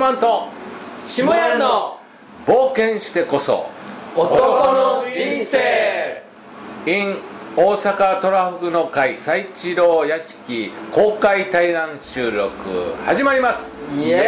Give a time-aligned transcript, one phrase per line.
[0.00, 0.48] 肉まんと
[1.06, 2.00] 下屋の
[2.46, 3.68] 冒険してこそ。
[4.16, 4.32] 男
[4.72, 6.22] の人生。
[6.86, 7.18] In
[7.54, 12.50] 大阪トラフグの会最一郎屋敷公開対談収録
[13.04, 13.74] 始まります。
[13.94, 14.26] イエーイ。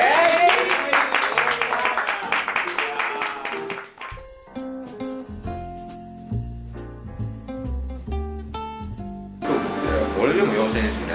[10.23, 11.15] 俺でも養子にしね。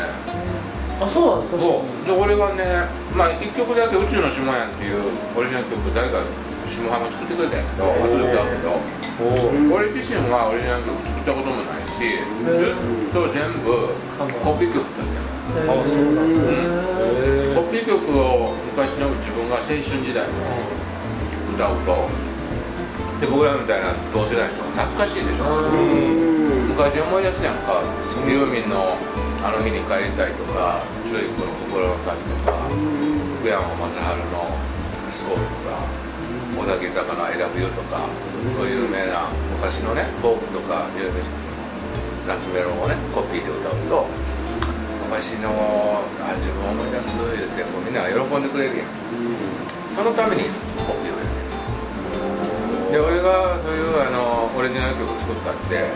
[0.99, 1.96] あそうなんですか？
[2.07, 6.23] そうで俺はねまあ1曲だけ「宇宙の下屋」っていうオリジナル曲誰か
[6.71, 8.79] 下浜作ってくれたんやけど後で歌うけど。
[9.17, 13.89] 俺自身はオリジナル曲作ったこともないしずっと全部
[14.45, 16.53] コピー曲だったよあそうなんですね。
[17.57, 20.37] コピー曲を昔の自分が青春時代の
[21.49, 22.05] 歌うと
[23.17, 25.49] で僕らみたいな同世代の人が懐かしいでしょ。
[26.77, 27.81] 昔思い出すやんか。
[28.29, 29.01] ユーミンの
[29.41, 32.67] 「あの日に帰りたい」とかチューリップの「心の旅」とか
[33.39, 34.51] 福山雅治の
[35.07, 35.79] 「スコール」とか
[36.59, 38.03] 尾崎豊の「I love you」とか
[38.51, 41.23] そういう有名な昔のねフォークとかユーミン
[42.27, 44.03] の夏メロンをねコピーで歌うと
[45.07, 45.47] 昔の
[46.19, 48.87] あ自分を思い出す言ってこうみんなが喜んでくれるやん。
[49.95, 50.43] そのために
[50.75, 51.31] コピーをやっ
[52.91, 52.99] てる。
[52.99, 55.87] で俺がそういうあのオリジナル曲作ったって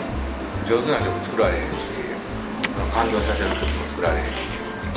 [0.63, 1.91] 上手な曲作られへんし
[2.95, 4.50] 感動させる曲も作られへんし。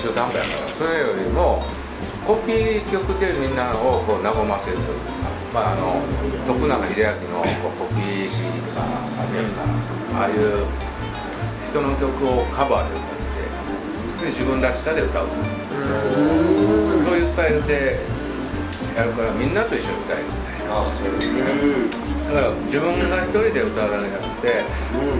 [0.05, 1.65] 中途半端やからそれよりも
[2.27, 5.25] コピー曲でみんなをこう和ませるというか
[5.55, 6.03] まああの
[6.47, 6.93] 徳永英
[7.25, 9.65] 明のこうコピー CD とかあるやんか
[10.21, 10.67] ああいう
[11.65, 15.31] 人の曲をカバーで歌ってで自分らしさで歌うう
[17.03, 18.01] そういうスタイルで
[18.95, 20.87] やるからみんなと一緒に歌えるみたいな。
[20.87, 22.04] あそうですね。
[22.24, 24.64] だから自分が一人で歌うだけじゃなくて、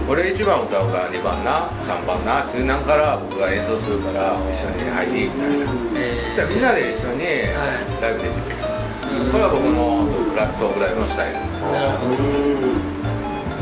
[0.07, 7.23] これ1番歌うから2番な3番なっていうなんから僕が演奏するから一緒に入っていいみたいな、だからみんなで一緒に
[8.01, 8.57] ライブできる、
[9.31, 10.09] これは僕の
[10.59, 11.39] トークトライブのスタイル。
[11.71, 12.15] なるほど。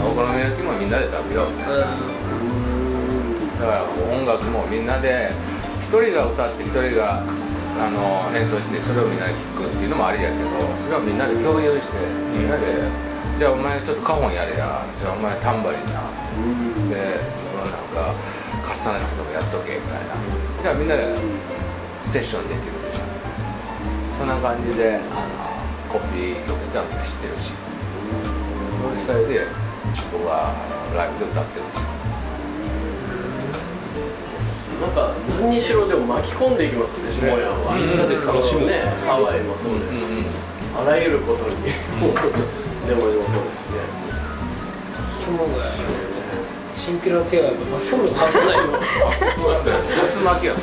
[0.03, 1.51] お好み焼きもみんなで食べよう。
[1.51, 1.85] みたいな
[3.63, 5.31] だから音楽もみんなで
[5.79, 7.23] 一人が歌って一人が
[7.79, 10.49] あの演奏してそれをみんなで聴くっていうのもありやけど
[10.83, 11.95] それをみんなで共有して
[12.35, 12.83] みんなで、
[13.37, 14.85] じゃあお前ちょっとカホンやれや。
[14.97, 16.05] じゃあお前タンバリンな、
[16.89, 18.13] で自分なんか
[18.63, 20.15] カスタネットとかやっとけみたいな。
[20.61, 21.17] じゃあみんなで
[22.05, 23.03] セッションできるでしょ。
[24.19, 27.53] そんな感じであのコピー曲ってのは知ってるし。
[28.83, 29.47] そういうスタイルで
[30.11, 31.81] 僕はあのライブで歌ってるし。
[34.81, 40.27] なんか何にしろでも巻き込んでいきますね下屋はみんなで楽しむねハワイもそうですし
[40.75, 41.55] あらゆることに
[42.87, 43.79] でもでもそうですしね
[46.75, 50.53] チンピラ手が巻き込むのかないの竜巻や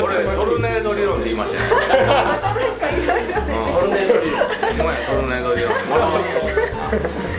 [0.00, 1.70] 俺トルネード理論で言いましたね
[3.74, 4.38] トルネード理論
[4.70, 5.72] すごいトルネード理論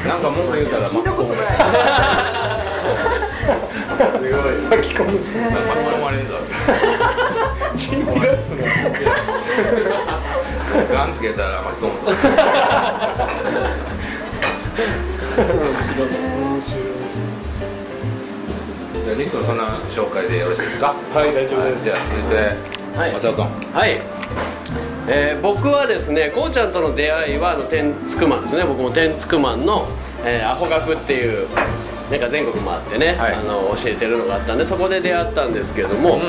[0.06, 1.56] なんか文句言うたら聞いたことない
[4.00, 5.12] すごい巻き込む。
[5.18, 7.39] 巻き込まれるぞチ
[7.74, 7.78] ン
[8.20, 8.66] ピラっすね
[10.94, 12.18] ガンつけたら巻き込むぞ
[19.06, 20.94] じゃあニックそんな紹介でよろしいですか？
[21.14, 21.84] はい大丈夫です。
[21.86, 22.36] じゃあ続いて
[23.00, 24.02] はいマサオ君はい、
[25.08, 28.64] えー僕はですねこうちゃんとの出会いはあの天竺マンですね。
[28.66, 29.88] 僕も天竺マンの、
[30.26, 31.48] えーアホ学っていう
[32.10, 33.36] なんか全国回ってね、はい。
[33.36, 36.20] あの教えてるのがあったんでそこで出会ったんですけれども、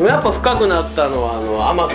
[0.00, 1.94] やっぱ深くなったのはあのアマゾ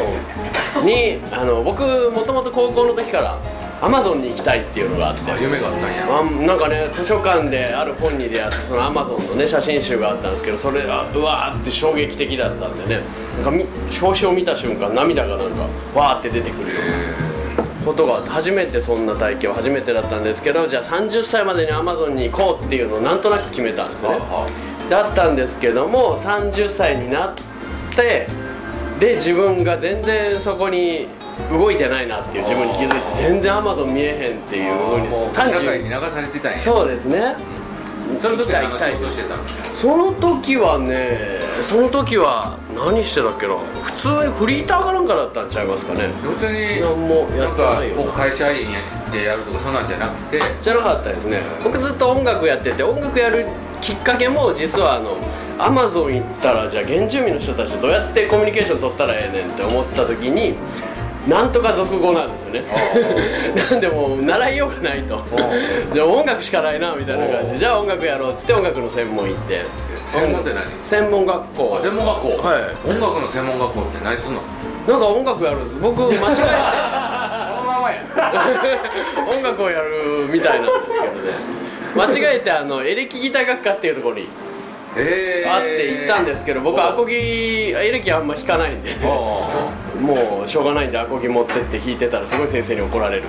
[0.82, 1.82] ンにあの僕
[2.12, 3.38] もともと高校の時から
[3.82, 5.30] アマゾンに行きたいっていうのがあって。
[5.30, 6.08] あ夢があったんや。
[6.08, 13.04] あなんかね図書館である本に出会ってそのアマゾンのね写真集があったんですけどそれがうわーって衝撃的だったんでね。
[13.36, 13.66] なんかみ
[14.02, 15.64] 表紙を見た瞬間涙がなんか
[15.94, 17.23] わーって出てくるような
[17.84, 24.18] ことがあって初めてそんな体験は初めてだったんですけどじゃあ30歳までにアマゾンに行こうっていうのをなんとなく決めたんですよね。
[24.18, 24.50] は
[24.90, 27.34] だったんですけども30歳になっ
[27.96, 28.28] て
[29.00, 31.08] で自分が全然そこに
[31.52, 36.60] 動いてないなっていう自分に気づいて全然アマゾン見えへんっていうふうにもう社会に30流されてたんや。
[36.60, 37.36] そうですね
[38.20, 39.44] その時は行きたい仕事してたの？
[39.76, 41.18] その時はね
[41.62, 43.56] その時は何してたっけな？
[43.58, 46.08] 普通にフリーターかなんかだったんちゃいますかね。
[46.24, 48.04] 別に何もやってないよ。
[48.12, 48.68] 会社員
[49.12, 50.42] でやるとかそんなんじゃなくて。
[50.62, 51.42] じゃなかったですね。
[51.64, 53.48] 僕ずっと音楽やってて音楽やる
[53.82, 55.18] きっかけも実はあの
[55.60, 60.56] アマゾン行ったらじゃあ原住民の人たちとどうやってコミュニケーション取ったらええねんって思った時に
[61.28, 62.64] なんとか俗語なんですよね。
[63.72, 65.24] なんでもう習いようがないと。
[65.94, 67.58] じゃあ音楽しかないなみたいな感じで。
[67.58, 69.62] じゃあ音楽やろうっつって音楽の専門行って。
[70.06, 70.66] 専門って何？
[70.84, 71.78] 専門学校。
[71.80, 72.28] あ専門学校。
[72.44, 72.90] はい。
[72.90, 74.42] 音楽の専門学校って何すんの？
[74.88, 76.42] なんか音楽やるんです僕間違えて。
[79.38, 81.34] 音楽をやるみたいなんですけどね。
[81.96, 84.28] 間違えてあのエレキギター学科っていうところに
[84.98, 88.96] えあって行ったんですけど僕アコギエレキあんま弾かないんで。
[89.04, 89.44] お
[90.04, 93.24] もうしょうがないんでアコギ持ってって弾いてたらすごい先生に怒られる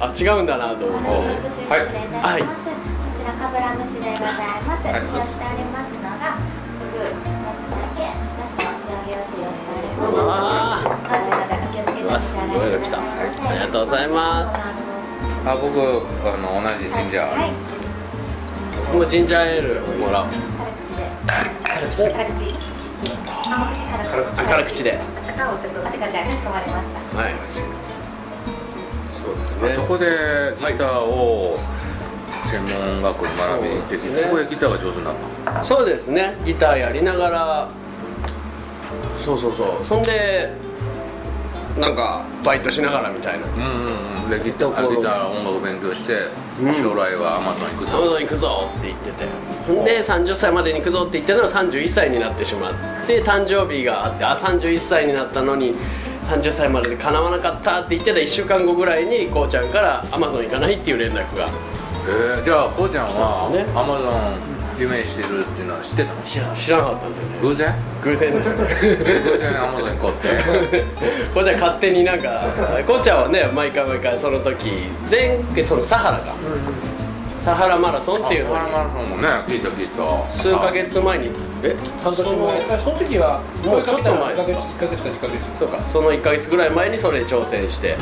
[0.00, 1.08] あ違うんだなと思って。
[1.08, 2.12] 私途中失礼い。
[2.12, 2.42] たします、はい。
[2.42, 2.48] こ
[3.16, 5.00] ちらかぶら蒸しでございます、はい。
[5.00, 8.04] 使用しておりますのがフグ松茸
[8.36, 12.98] ナスの素揚げを使用しておりますあまずまでお気をつけてうわすごいの来た。
[12.98, 13.00] あ
[13.54, 14.52] りがとうございます。
[15.48, 17.24] あ僕あの同じ神社。
[17.24, 17.77] はい
[18.88, 20.28] 僕もジンジャーエールもらおう。
[21.62, 22.02] 辛口。
[22.04, 22.32] で辛口。
[23.50, 24.98] 甘口辛口あ辛口で
[25.36, 27.18] 高尾ちょっとあてかじゃあかしこまりました。
[27.18, 27.34] はい
[29.12, 29.68] そうですね。
[29.68, 30.06] あそこで
[30.58, 31.58] ギターを
[32.44, 34.22] 専門学校に学びに行ってそうですね。
[34.22, 35.14] そこでギターが上手になっ
[35.44, 36.36] たそうですね。
[36.46, 37.70] ギターやりながら。
[39.22, 39.84] そうそうそう。
[39.84, 40.54] そんで
[41.78, 43.46] なんかバイトしながらみたいな。
[43.46, 44.30] うんうんうん。
[44.30, 46.28] でギターギター音楽勉強して
[46.60, 46.74] うん。
[46.74, 47.96] 将来はアマゾン行くぞ。
[47.96, 49.48] アマゾン行くぞって言ってて。
[49.84, 52.74] で30歳までに行くぞって言ってたのが31歳になってしまっ
[53.06, 55.74] て誕生日があってあ31歳になったのに
[56.24, 61.48] 30歳までで叶わなかったって言ってた1週間後ぐらいにこうちゃんからアマゾン行かないっていう連絡が。
[62.06, 62.44] えー。
[62.44, 64.10] じゃあこうちゃんはアマゾ
[64.54, 66.22] ン夢してるっていうのは知ってたの？
[66.22, 67.38] 知ら知らなかったんだよね。
[67.42, 67.74] 偶然？
[68.02, 68.56] 偶然です。
[68.56, 68.64] 偶
[69.38, 70.14] 然アマゾン行こうっ
[70.70, 70.84] て。
[71.34, 72.42] こうちゃん勝手になんか
[72.86, 74.70] こうちゃんはね毎回毎回その時
[75.10, 76.34] 前そのサハラか。
[77.40, 80.30] サハラマラソンっていうのにあマラソンもね聞いた聞いた。
[80.30, 81.30] 数ヶ月前に。
[81.62, 82.74] え半年前？
[82.74, 85.58] あその時はもうちょっと前1ヶ月1ヶ月か2ヶ月。
[85.58, 87.96] そうかその1ヶ月ぐらい前にそれに挑戦して、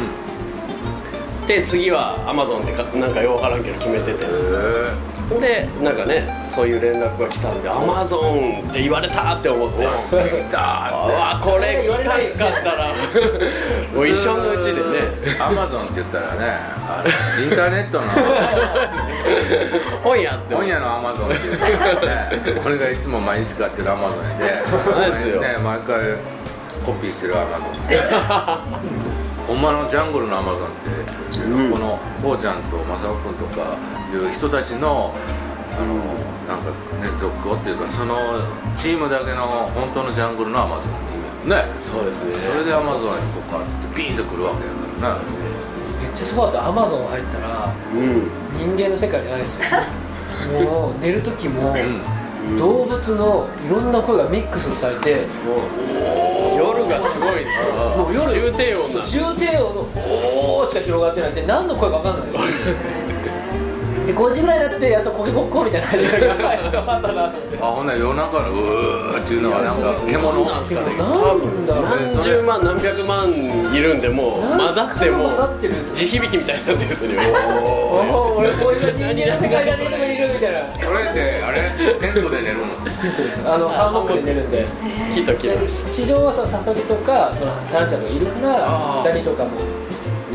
[1.47, 4.25] で次はアマゾンってかなんかようわからんけど決めてて。
[4.25, 12.93] へでなんかねそういう連絡が来たんでアマゾンって言われたって思ってそうえだあわこれ言われなかったら
[13.93, 15.07] もう一生のうちでね。
[15.41, 16.41] アマゾンって言ったらね
[16.89, 17.03] あ
[17.39, 18.05] のインターネットの
[20.03, 20.55] 本屋って。
[20.55, 25.41] 本屋のアマゾンって言ったらね俺がいつも毎日買ってるアマゾンでそうですよ。
[25.41, 25.97] ね毎回
[26.85, 27.71] コピーしてるアマゾン
[29.47, 30.71] ほんまのジャングルのアマゾンっ
[31.31, 33.79] ていうの、このこうちゃんと正雄君とか
[34.13, 35.15] いう人たちの
[35.79, 35.95] あの
[36.49, 36.71] なんか
[37.03, 38.17] ね続行っていうかその
[38.77, 41.65] チームだけの本当のジャングルのアマゾンっていうね。
[41.81, 42.33] そうですね。
[42.39, 45.21] それでアマゾンにこうかってビーンとくるわけやからね。
[46.03, 49.65] めっちゃすごかったアマゾン入ったらうん人間の世界じゃないですよ
[50.65, 52.01] もう寝る時もうん
[52.59, 55.27] 動物のいろんな声がミックスされて
[56.57, 57.59] 夜がすごいです。
[57.67, 62.27] よもう夜重低音な重低音の「おー」しか広がってなくて何の声か分かんない。
[64.07, 66.31] で5時ぐらいになってやっとコケコッコーみたいな感じで
[67.61, 70.87] あほんなら夜中のうーっていうのはなんか獣なんですかね。
[70.95, 73.29] 何十万何百万
[73.75, 75.31] いるんでもう混ざっても
[75.93, 77.17] 地響きみたいになってるんですよね。
[77.61, 77.65] お
[78.37, 81.73] お俺こういう人間の世界がねでもいるみたいなこれってあれ？
[82.01, 82.67] テントで寝るの？
[82.85, 83.41] ヒントです。
[83.45, 84.69] あのハンモックで寝るんで。
[85.15, 85.91] 木と木です。
[85.91, 89.61] 地上はそのサソリとかそのタランチャがいるからダニとかも。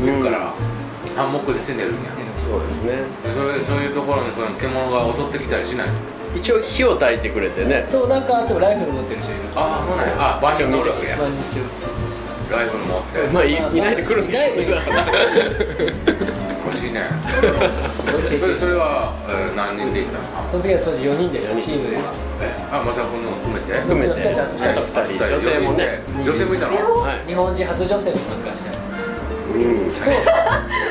[0.02, 0.52] いるから
[1.14, 2.10] ハンモックでして寝るんや。
[2.36, 3.06] そうですね。
[3.22, 5.88] でそれでそういうところにその獣が襲ってきたりしない
[6.34, 7.86] 一応火を焚いてくれてね。
[7.90, 9.40] となんかあってもライフル持ってる人いる。
[9.54, 10.14] ああそうなんや。
[10.18, 11.16] あ場所に乗るわけや。
[11.16, 11.86] 毎日撃つ。
[12.50, 13.28] ライフル持って。
[13.32, 14.42] まあいいないで来るんでしょ
[17.88, 20.50] すごい経それ験それは、えー何人で行ったの？
[20.50, 22.00] その時は当時4人でしたチームでえ
[22.70, 23.74] あまさ君の含めて？
[23.82, 26.00] 含めてああと2人女性もね。
[26.22, 26.72] 女性もいたの？
[27.02, 27.26] はい。
[27.26, 28.70] 日本人初女性も参加して。
[28.70, 29.58] う
[29.90, 29.92] ん。
[29.92, 30.00] と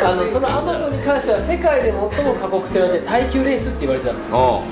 [0.05, 4.63] あのそのアマゾンに関しては世界で最も過酷と言われて耐久レースって言われてたんですよ。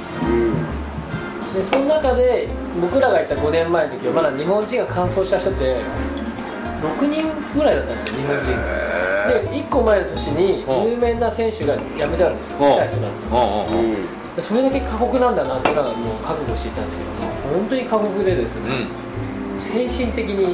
[1.55, 2.48] でその中で
[2.79, 5.81] 僕らが行った5年前の時はまだ日本人が完走した人って
[6.81, 7.25] 6人
[7.57, 8.51] ぐらいだったんですよ日本人。
[8.51, 8.55] へ
[9.29, 10.88] で1個前の年にう。
[10.88, 12.57] ん有名な選手が辞めたんですよ。
[12.59, 12.69] う。
[12.69, 13.29] ん来た人なんですよ。
[14.41, 18.69] それだけ過酷なんだなっていうのはもう覚悟していたんですけども本当に過酷でですね
[19.59, 20.51] 精神的にうん。
[20.51, 20.53] う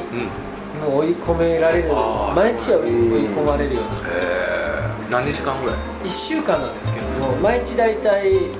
[0.76, 3.90] もう追い込められる毎日は追い込まれるような。
[4.12, 8.52] えー、何日間ぐらい？1週間なんですけども毎日大体え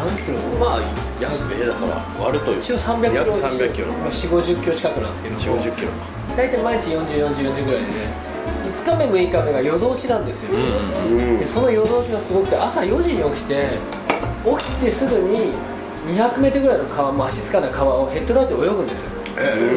[0.00, 0.40] 何キロ？
[0.56, 0.82] まあ
[1.20, 3.88] 約えだから割ると一応300キロ約300キロ。
[4.08, 5.88] 4 5 0キロ近くなんですけど4 5 0キロ
[6.38, 7.92] 大体毎日404040ぐらいで。
[7.92, 8.29] ね
[8.70, 13.64] 5日目6日目が夜通しなんですよ、うんでその夜通しがすごくて朝4時に起きて
[14.58, 15.52] 起きてすぐに
[16.06, 19.10] 200m ぐらいの川も足つかない川をヘッドライトで泳ぐんですよ、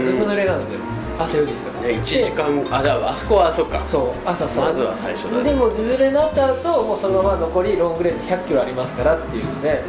[0.03, 0.77] ずぶ濡れなんで
[1.19, 1.73] 朝4時ですよ。
[1.81, 3.85] ね1時間あだあそこはそっか。
[3.85, 5.43] そう朝さまずは最初だね。
[5.43, 9.83] でもずぶ濡れになった後もうそのまま残りロングレース100キロありますからっていうので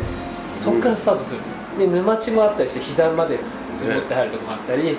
[0.59, 1.55] そこからスタートするんですよ。
[1.79, 3.39] で沼地もあったりして膝まで
[3.79, 4.97] 積もって入るとこもあったり流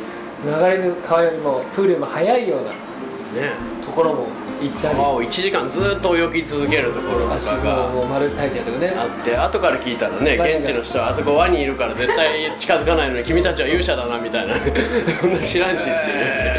[0.67, 2.75] れる川よりもプールよりも速いようなね
[3.86, 4.27] ところも
[4.62, 4.96] 行ったり。
[4.96, 8.94] 川を1時間ずっと泳ぎ続けるところと足かがもう丸太いてやとかね。
[8.96, 14.56] あって後から聞いたらね現地の人はあそこワニいるから絶対近づかないのに君たちは勇者だなみたいな。
[15.22, 15.82] そんな知らんし。
[15.82, 15.89] って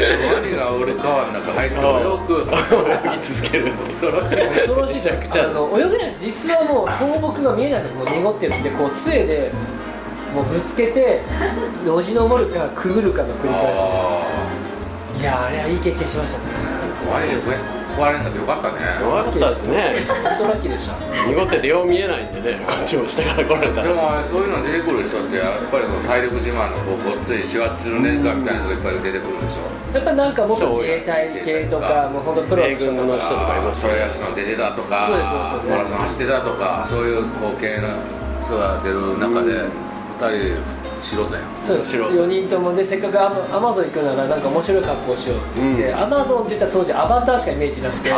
[0.03, 3.71] いうワニが俺川の中入ってもよく泳ぎ続ける。
[3.83, 4.37] 恐ろしい。
[4.37, 9.51] 恐ろしいめちゃくちゃあの泳げないです実はもう倒木が見えないですもう濁ってるんでこう杖で
[10.33, 11.21] もうぶつけて
[11.85, 14.23] よじ登るかくぐるかの繰り返あ
[15.17, 17.57] しいやあれはいい経験しましたねーワニで食え
[17.97, 18.77] 壊れんかってよかったね。
[19.01, 20.05] 弱かったですね。
[20.07, 20.93] 本当ラッキーでした。
[21.25, 22.61] 濁っててよう見えないんでね。
[22.61, 23.87] こっちも下から来られたら。
[23.87, 29.65] でもあれそういうの出てくる人ってやっぱりその体力自慢のこうごっついシワツルネガみたいな人がいっぱい出てくるんでしょ。
[29.97, 33.93] やっぱなんか元自衛隊系とかもう本当プロの米人とか軍の人とかいましたね。
[33.93, 35.73] トライアスロン出てたとかそうですそうです。
[35.73, 37.89] マラソン走ってたとかそういうこう系の
[38.45, 39.65] 人が出る中で
[40.21, 40.61] 2人
[41.07, 41.91] 素人やんそうです。
[41.91, 45.61] 素人4人ともでせっかくアマアマゾン行くならなんか面白い格好をしようって。
[45.61, 48.11] 言って、アマゾンって言ったら当時アバターしかイメージなくて。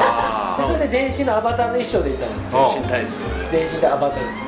[0.55, 2.67] それで全身のアバターの衣装でいたんですよ。
[2.74, 4.39] 全身タイツ全身でアバターです、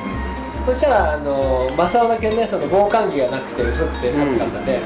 [0.66, 4.80] そしたらあの正雄だけねその防寒着がなくて薄くて寒かったんで、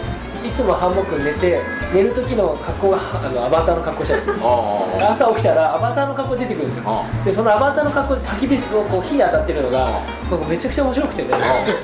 [0.46, 1.60] いつもハンモックに寝て
[1.92, 4.46] 寝る時の格好があのアバターの格好してるんですよ。
[4.46, 6.84] あ朝起きたらアバターの格好出てくるんですよ。
[6.86, 9.90] あでそのアバターの格好で焚き火をこう火に当たってるのが
[10.30, 11.28] なんかめちゃくちゃ面白くてね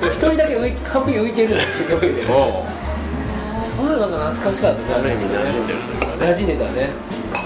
[0.05, 1.99] 一人だけ浮い完璧に浮いてるんですよ。
[1.99, 5.83] そういうのが懐かしかったねある意味馴染んでるね。
[6.19, 6.89] 馴染んでたね。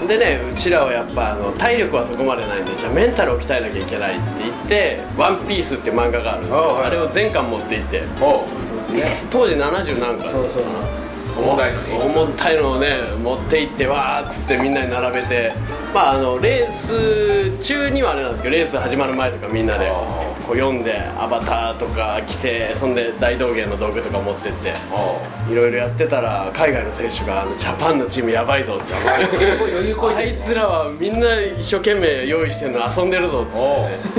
[0.06, 6.82] でねうちらはやっぱあの体力はそこまでないんでじゃあメンタルを鍛えなきゃいけないって言って「ワンピースって漫画があるんですよ。
[6.84, 8.02] あれを全巻持って行って。
[9.30, 10.62] 当時70何巻そうそう
[11.38, 12.88] 重たいのに重たいのをね
[13.22, 15.52] 持って行ってわーっつってみんなに並べて。
[15.94, 19.90] まああのレース中にはあれなんですけどレース始まる前とかみんなで
[20.46, 24.74] こう読んでアバターとか着てそんで大道芸の道具とか持ってって
[25.50, 29.08] いろいろやってたら海外の選手があのジャパンのチームやばいぞっつって。
[29.08, 33.62] あいつらはみんな一生懸命用意してるの遊んでるぞっつっ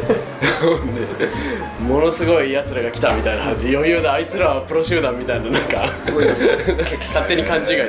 [0.08, 0.20] て。
[1.84, 5.86] ものすごいやつらが来たみたいな感じ余裕だあいつらはプロ集団みたいななんか。
[6.04, 6.34] すごいね
[7.10, 7.86] 勝手に勘違いする。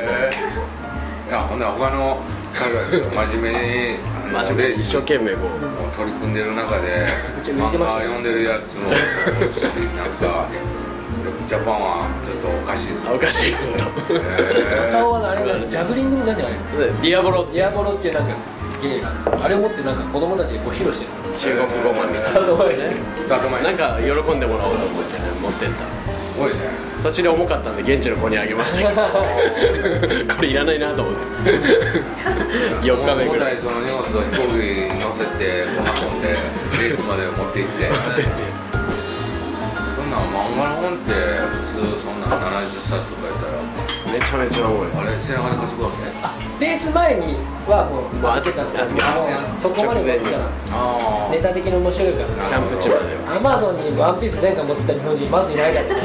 [1.28, 2.18] いやほんなら他の
[2.52, 3.60] 海外の真面目
[3.94, 3.98] に
[4.34, 4.80] あの真面目に。
[4.80, 5.96] 一生懸命こう。
[5.96, 7.06] 取り組んでる中で
[7.44, 10.48] 漫画読んでるやつもなんか
[11.46, 13.10] ジャパンはちょっとおかしいぞ。
[13.10, 13.58] あおかしいぞ。
[14.08, 14.18] とへ
[14.88, 16.54] 正雄はあれなんジャグリングなんじゃない
[17.02, 17.44] ディアボロ。
[17.52, 18.34] ディアボロっていうなんか
[18.80, 19.12] 芸が
[19.44, 21.12] あれを持ってなんか子供たちにこう披露してる。
[21.36, 22.14] 中国語まで。
[22.14, 22.80] スタート前に。
[22.80, 22.96] ね
[23.62, 25.84] なんか喜んでもらおうと思って持ってった。
[25.84, 26.56] んですすごいね。
[27.02, 29.00] 途中で重かったんで現地の子にあげましたけど。
[30.36, 31.20] これいらないなと思って。
[32.86, 33.54] 4日目ぐらい。
[33.54, 37.90] いその荷物を飛行機に乗せて運んでレースまで持って行って。
[39.96, 41.12] そんなん漫画の本って
[41.72, 43.52] 普通そんなん70冊とかやったら。
[44.12, 45.00] めちゃめちゃ重いです。
[45.00, 46.39] あれ背中で稼ぐわけ？
[46.60, 47.36] あレース前に
[47.66, 49.08] はもうまあ預けたんですけど
[49.56, 50.44] そこまで持ってた
[51.32, 52.28] ネタ的に面白いから。
[52.28, 53.36] キャンプ地までは。
[53.36, 55.96] アマゾンにワンピース全巻持ってた日本人まずいないだろうね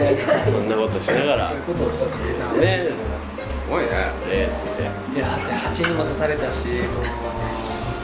[0.00, 3.90] ねそんなことしながらそういうことをしたんですねねすごいね
[4.28, 6.66] レースでいやだって蜂にも刺されたし。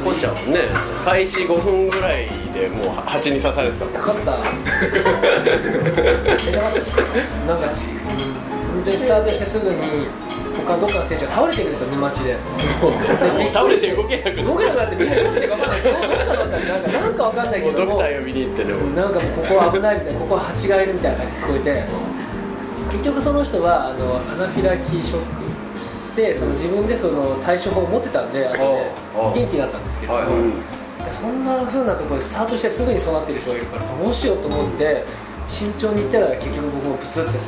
[0.04, 0.60] こんちゃんもね。
[1.04, 4.38] 開始5分ぐらいでもう蜂に刺されてたかった。
[7.48, 7.68] なんか
[8.90, 9.76] し本当にスタートしてすぐに
[10.66, 12.36] 他どっかの選手が倒れてるんですよ沼地で。
[13.52, 16.78] 倒れて動けなくな動けなくなってみんなどうしてか分かんないどうしたのってな。
[16.78, 18.94] んかなんか分かんないけどドクター呼びに行ってねもう。
[18.94, 21.84] なんかここ危ないみたいなここ蜂がいるみたいな感じで聞こえて。
[22.92, 28.56] 結局その人はあのアナフィラキショックでその自分でその対処法を持ってたんで後
[29.34, 29.40] で。
[29.42, 31.10] 元気になったんですけど、はいはい。
[31.10, 35.04] そんな風なところでスタートしてすぐにそうなってる人がいるからどうしようと思って
[35.46, 37.38] 慎重に行ったら結局僕もブツって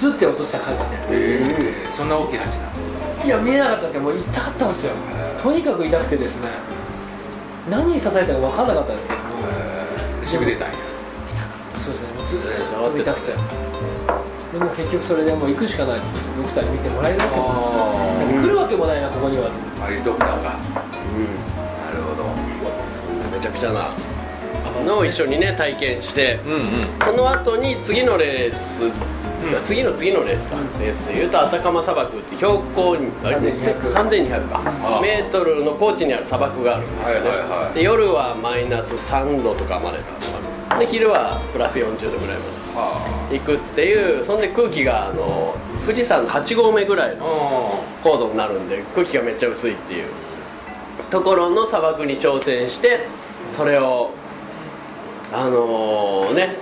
[0.00, 1.44] すブツって落とした感じでえ。
[1.84, 3.24] ー、そんな大きい蜂なの？
[3.26, 4.94] いや見えなかったんですけどもう痛かったんですよ。
[5.42, 6.48] とにかく痛くてですね。
[7.68, 9.28] 何に刺されたか分かんなかったんですけども。
[10.22, 10.24] え。
[10.24, 10.74] ーしびれたんや。
[11.76, 12.08] そうですね。
[12.16, 13.32] もうずーっと痛くて。
[14.52, 16.00] でも結局それでもう行くしかない。
[16.00, 19.44] ドクターに見てもらえるわけもだって来るわけもないなここには。
[19.44, 20.42] と思ってああいうドクターが。
[20.42, 22.24] なるほど。
[22.90, 23.90] そんなめちゃくちゃな
[24.86, 26.60] のを一緒にね体験してうんうん。
[27.04, 28.84] その後に次のレース、
[29.62, 34.60] 次の次のレースか、レースでいうとアタカマ砂漠って標高にあれ3200 3200か。
[34.64, 39.98] あメートルの高地にある砂漠があるんですよね、はい夜はマイナス3度とかまで
[40.78, 42.38] で昼はプラス40度ぐらい
[42.74, 45.54] まはで行くっていうそんで空気があの
[45.84, 50.06] 富士山の8合目ぐらいのあ高度になるんで空気がめっちゃ薄いっていう。
[51.10, 53.00] ところの砂漠に挑戦して
[53.48, 54.10] それを
[55.32, 56.54] あのね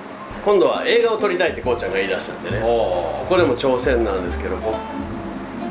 [0.45, 2.61] 今度は映画を撮りたいってこうちゃんが言い出したんでね。
[2.61, 4.57] ここでも挑戦なんですけど。
[4.57, 4.75] 僕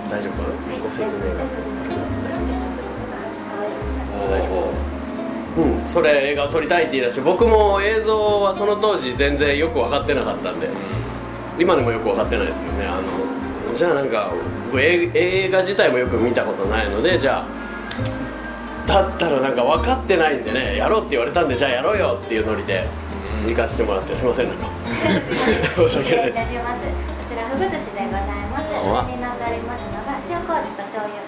[0.09, 0.83] 大丈夫かな？
[0.83, 1.27] ご説明が。
[5.57, 10.69] うんそれ映画を撮りたいって言い出して僕も映像はその当時全然よく分かってなかったんで。
[11.59, 12.85] 今でもよく分かってないですけどね。
[12.85, 14.31] あのじゃあなんか
[14.75, 17.47] 映画自体もよく見たことないのでじゃあ
[18.87, 22.85] だったらなんか分かってないんでねやろうって言われたんでじゃあやろうよっていうノリで
[23.45, 24.65] 行かせてもらってすいませんなんか。
[25.77, 26.31] 申し訳ない。
[26.31, 26.37] こ
[27.27, 28.73] ちらふぐ寿司でございます。
[29.11, 31.21] になっておりますのが塩麹と醤油